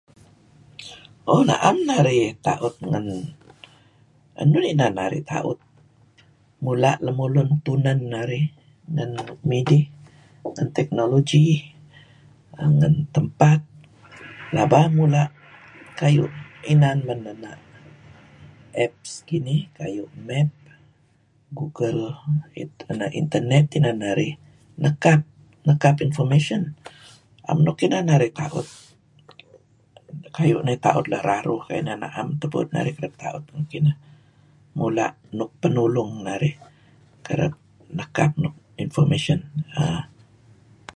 Oh 1.31 1.41
na'em 1.47 1.77
narih 1.89 2.21
ta'ut 2.45 2.75
ngen, 2.89 3.07
enun 4.41 4.63
inan 4.71 4.93
narih 4.99 5.23
ta'ut? 5.31 5.59
Mula' 6.63 6.97
lemulun 7.05 7.49
tunen 7.65 7.99
narih 8.13 8.45
ngen 8.93 9.09
nuk 9.27 9.39
midih, 9.49 9.83
ngen 10.53 10.67
technology 10.77 11.45
ngen 12.77 12.93
tempat 13.15 13.59
pelaba 14.47 14.79
mula' 14.97 15.31
kayu' 15.99 16.35
inan 16.73 16.97
men 17.07 17.19
na' 17.43 17.59
apps 18.85 19.11
kinih 19.27 19.61
kayu' 19.77 20.11
Maps. 20.27 20.59
google 21.57 22.07
internet 23.43 23.65
inan 23.77 23.97
narih 24.05 24.33
nekap 25.67 25.95
information. 26.07 26.61
'am 27.47 27.57
nuk 27.65 27.77
inan 27.85 28.05
narih 28.09 28.31
ta'ut 28.39 28.67
kayu' 30.37 30.63
narih 30.65 30.81
ta'ut 30.87 31.05
la' 31.11 31.23
raruh, 31.29 31.63
'am 32.17 32.27
tebuut 32.41 32.65
teh 32.67 32.73
narih 32.75 32.93
kereb 32.97 33.13
ta'ut 33.21 33.43
ngan 33.51 33.55
nuk 33.61 33.67
kineh. 33.71 33.95
Mula' 34.79 35.13
nuk 35.37 35.51
penulung 35.61 36.11
narih 36.27 36.55
kereb 37.25 37.53
nekap 37.97 38.31
nuk 38.43 38.55
information. 38.85 39.39